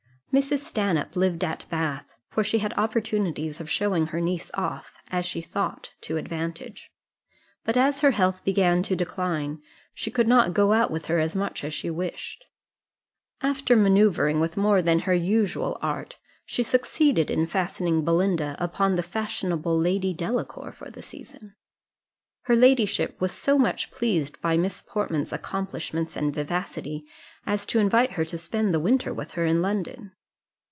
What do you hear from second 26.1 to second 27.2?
and vivacity,